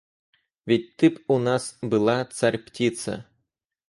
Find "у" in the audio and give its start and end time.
1.35-1.37